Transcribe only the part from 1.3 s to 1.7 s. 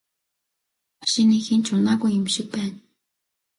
хэн ч